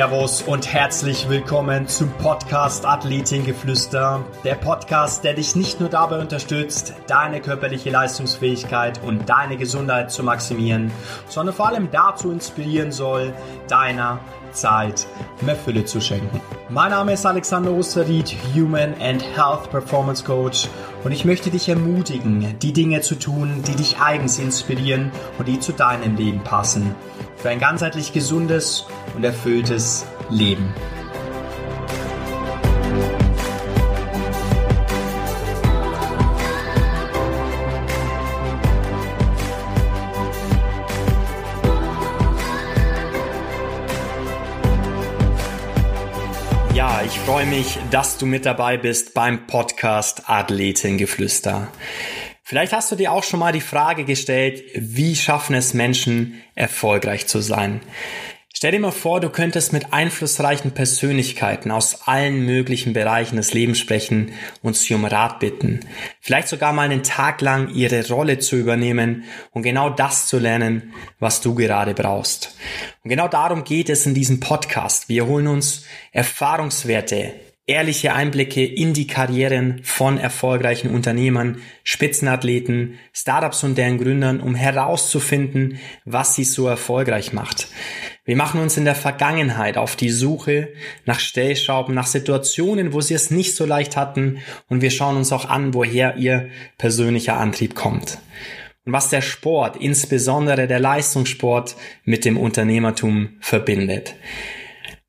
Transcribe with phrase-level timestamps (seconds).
[0.00, 4.24] Servus und herzlich willkommen zum Podcast Athletengeflüster.
[4.44, 10.22] Der Podcast, der dich nicht nur dabei unterstützt, deine körperliche Leistungsfähigkeit und deine Gesundheit zu
[10.22, 10.90] maximieren,
[11.28, 13.34] sondern vor allem dazu inspirieren soll,
[13.68, 14.20] deiner
[14.52, 15.06] Zeit
[15.42, 16.40] mehr Fülle zu schenken.
[16.70, 20.66] Mein Name ist Alexander Osterried, Human and Health Performance Coach
[21.04, 25.60] und ich möchte dich ermutigen, die Dinge zu tun, die dich eigens inspirieren und die
[25.60, 26.94] zu deinem Leben passen.
[27.42, 28.84] Für ein ganzheitlich gesundes
[29.16, 30.74] und erfülltes Leben.
[46.74, 51.68] Ja, ich freue mich, dass du mit dabei bist beim Podcast Athletengeflüster.
[52.50, 57.28] Vielleicht hast du dir auch schon mal die Frage gestellt, wie schaffen es Menschen, erfolgreich
[57.28, 57.80] zu sein?
[58.52, 63.78] Stell dir mal vor, du könntest mit einflussreichen Persönlichkeiten aus allen möglichen Bereichen des Lebens
[63.78, 65.78] sprechen und sie um Rat bitten.
[66.20, 70.92] Vielleicht sogar mal einen Tag lang ihre Rolle zu übernehmen und genau das zu lernen,
[71.20, 72.56] was du gerade brauchst.
[73.04, 75.08] Und genau darum geht es in diesem Podcast.
[75.08, 77.32] Wir holen uns Erfahrungswerte,
[77.70, 85.78] ehrliche Einblicke in die Karrieren von erfolgreichen Unternehmern, Spitzenathleten, Startups und deren Gründern, um herauszufinden,
[86.04, 87.68] was sie so erfolgreich macht.
[88.24, 90.72] Wir machen uns in der Vergangenheit auf die Suche
[91.06, 95.32] nach Stellschrauben, nach Situationen, wo sie es nicht so leicht hatten und wir schauen uns
[95.32, 98.18] auch an, woher ihr persönlicher Antrieb kommt.
[98.84, 104.16] Und was der Sport, insbesondere der Leistungssport, mit dem Unternehmertum verbindet.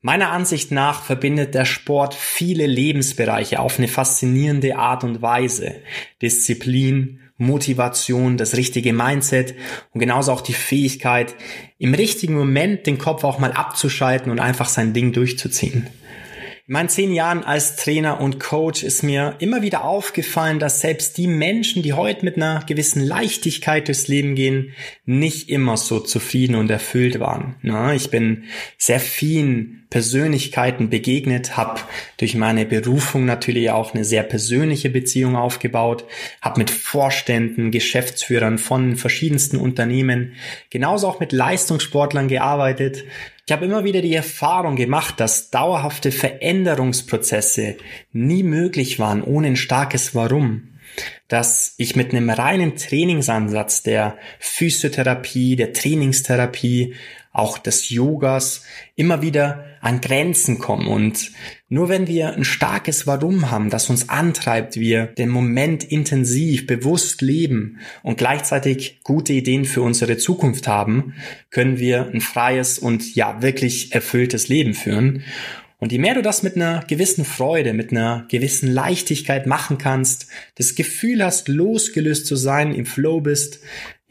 [0.04, 5.76] Meiner Ansicht nach verbindet der Sport viele Lebensbereiche auf eine faszinierende Art und Weise.
[6.20, 9.54] Disziplin, Motivation, das richtige Mindset
[9.92, 11.36] und genauso auch die Fähigkeit,
[11.78, 15.86] im richtigen Moment den Kopf auch mal abzuschalten und einfach sein Ding durchzuziehen.
[16.66, 21.16] In meinen zehn Jahren als Trainer und Coach ist mir immer wieder aufgefallen, dass selbst
[21.16, 24.72] die Menschen, die heute mit einer gewissen Leichtigkeit durchs Leben gehen,
[25.04, 27.54] nicht immer so zufrieden und erfüllt waren.
[27.94, 28.44] Ich bin
[28.78, 31.78] sehr vielen Persönlichkeiten begegnet, habe
[32.16, 36.06] durch meine Berufung natürlich auch eine sehr persönliche Beziehung aufgebaut,
[36.40, 40.32] habe mit Vorständen, Geschäftsführern von verschiedensten Unternehmen,
[40.70, 43.04] genauso auch mit Leistungssportlern gearbeitet.
[43.44, 47.76] Ich habe immer wieder die Erfahrung gemacht, dass dauerhafte Veränderungsprozesse
[48.14, 50.68] nie möglich waren ohne ein starkes Warum
[51.28, 56.94] dass ich mit einem reinen Trainingsansatz der Physiotherapie, der Trainingstherapie,
[57.32, 58.62] auch des Yogas
[58.94, 60.86] immer wieder an Grenzen kommen.
[60.86, 61.32] Und
[61.68, 67.22] nur wenn wir ein starkes Warum haben, das uns antreibt, wir den Moment intensiv, bewusst
[67.22, 71.14] leben und gleichzeitig gute Ideen für unsere Zukunft haben,
[71.50, 75.24] können wir ein freies und ja wirklich erfülltes Leben führen.
[75.82, 80.28] Und je mehr du das mit einer gewissen Freude, mit einer gewissen Leichtigkeit machen kannst,
[80.54, 83.58] das Gefühl hast, losgelöst zu sein, im Flow bist,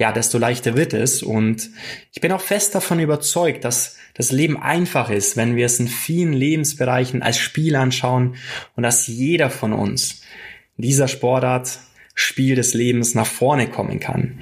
[0.02, 1.22] ja, desto leichter wird es.
[1.22, 1.70] Und
[2.12, 5.88] ich bin auch fest davon überzeugt, dass das Leben einfach ist, wenn wir es in
[5.88, 8.36] vielen Lebensbereichen als Spiel anschauen
[8.76, 10.24] und dass jeder von uns
[10.76, 11.78] dieser Sportart
[12.22, 14.40] Spiel des Lebens nach vorne kommen kann.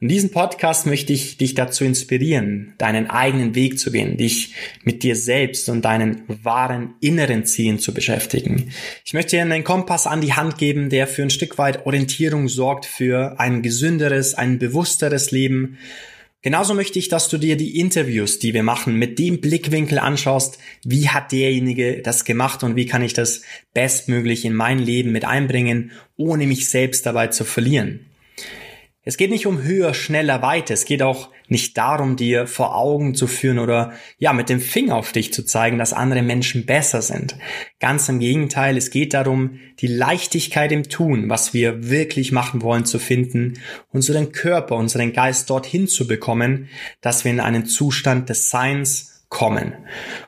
[0.00, 5.02] In diesem Podcast möchte ich dich dazu inspirieren, deinen eigenen Weg zu gehen, dich mit
[5.02, 8.72] dir selbst und deinen wahren inneren Zielen zu beschäftigen.
[9.04, 12.48] Ich möchte dir einen Kompass an die Hand geben, der für ein Stück weit Orientierung
[12.48, 15.78] sorgt für ein gesünderes, ein bewussteres Leben
[16.40, 20.58] Genauso möchte ich, dass du dir die Interviews, die wir machen, mit dem Blickwinkel anschaust,
[20.84, 23.42] wie hat derjenige das gemacht und wie kann ich das
[23.74, 28.07] bestmöglich in mein Leben mit einbringen, ohne mich selbst dabei zu verlieren.
[29.08, 30.74] Es geht nicht um höher, schneller, weiter.
[30.74, 34.96] Es geht auch nicht darum, dir vor Augen zu führen oder ja, mit dem Finger
[34.96, 37.34] auf dich zu zeigen, dass andere Menschen besser sind.
[37.80, 42.84] Ganz im Gegenteil, es geht darum, die Leichtigkeit im Tun, was wir wirklich machen wollen,
[42.84, 43.54] zu finden,
[43.92, 46.68] unseren Körper, unseren Geist dorthin zu bekommen,
[47.00, 49.74] dass wir in einen Zustand des Seins kommen.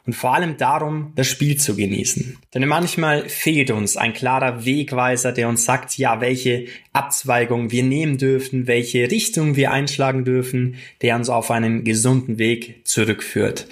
[0.06, 2.38] Und vor allem darum, das Spiel zu genießen.
[2.54, 8.18] Denn manchmal fehlt uns ein klarer Wegweiser, der uns sagt, ja, welche Abzweigung wir nehmen
[8.18, 13.66] dürfen, welche Richtung wir einschlagen dürfen, der uns auf einen gesunden Weg zurückführt.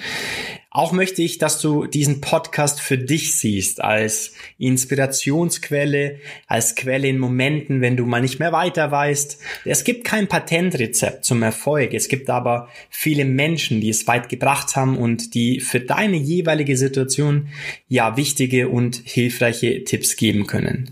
[0.70, 7.18] Auch möchte ich, dass du diesen Podcast für dich siehst als Inspirationsquelle, als Quelle in
[7.18, 9.40] Momenten, wenn du mal nicht mehr weiter weißt.
[9.64, 11.94] Es gibt kein Patentrezept zum Erfolg.
[11.94, 16.76] Es gibt aber viele Menschen, die es weit gebracht haben und die für deine jeweilige
[16.76, 17.48] Situation
[17.88, 20.90] ja wichtige und hilfreiche Tipps geben können.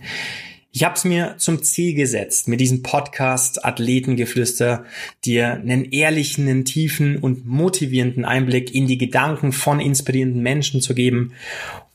[0.77, 4.85] Ich habe es mir zum Ziel gesetzt, mit diesem Podcast Athletengeflüster
[5.25, 10.95] dir einen ehrlichen, einen tiefen und motivierenden Einblick in die Gedanken von inspirierenden Menschen zu
[10.95, 11.33] geben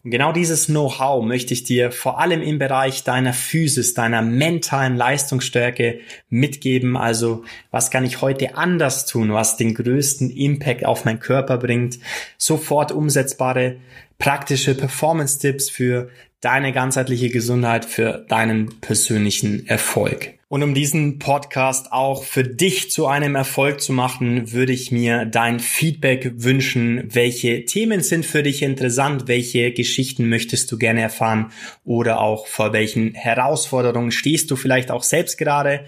[0.03, 4.97] und genau dieses Know-how möchte ich dir vor allem im Bereich deiner Physis, deiner mentalen
[4.97, 5.99] Leistungsstärke
[6.29, 6.97] mitgeben.
[6.97, 11.99] Also was kann ich heute anders tun, was den größten Impact auf meinen Körper bringt.
[12.39, 13.75] Sofort umsetzbare
[14.21, 16.09] praktische Performance-Tipps für
[16.41, 20.35] deine ganzheitliche Gesundheit, für deinen persönlichen Erfolg.
[20.47, 25.25] Und um diesen Podcast auch für dich zu einem Erfolg zu machen, würde ich mir
[25.25, 27.03] dein Feedback wünschen.
[27.07, 29.27] Welche Themen sind für dich interessant?
[29.27, 31.51] Welche Geschichten möchtest du gerne erfahren?
[31.83, 35.85] Oder auch vor welchen Herausforderungen stehst du vielleicht auch selbst gerade?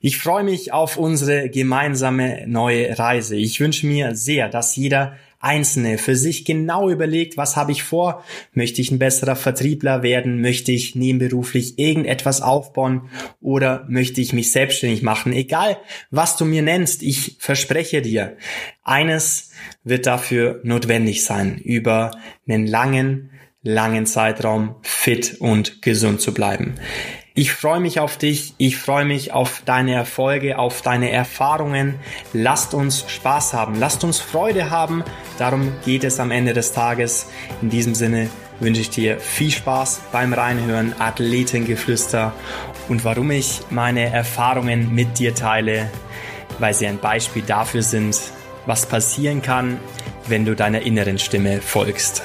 [0.00, 3.36] Ich freue mich auf unsere gemeinsame neue Reise.
[3.36, 8.24] Ich wünsche mir sehr, dass jeder Einzelne für sich genau überlegt, was habe ich vor?
[8.54, 10.40] Möchte ich ein besserer Vertriebler werden?
[10.40, 13.10] Möchte ich nebenberuflich irgendetwas aufbauen?
[13.40, 15.32] Oder möchte ich mich selbstständig machen?
[15.32, 15.78] Egal,
[16.10, 18.36] was du mir nennst, ich verspreche dir,
[18.84, 19.50] eines
[19.82, 22.12] wird dafür notwendig sein, über
[22.46, 23.30] einen langen,
[23.62, 26.74] langen Zeitraum fit und gesund zu bleiben.
[27.34, 31.94] Ich freue mich auf dich, ich freue mich auf deine Erfolge, auf deine Erfahrungen.
[32.34, 35.02] Lasst uns Spaß haben, lasst uns Freude haben.
[35.38, 37.28] Darum geht es am Ende des Tages.
[37.62, 38.28] In diesem Sinne
[38.60, 42.34] wünsche ich dir viel Spaß beim Reinhören, Athletengeflüster
[42.88, 45.90] und warum ich meine Erfahrungen mit dir teile,
[46.58, 48.20] weil sie ein Beispiel dafür sind,
[48.66, 49.80] was passieren kann,
[50.26, 52.22] wenn du deiner inneren Stimme folgst.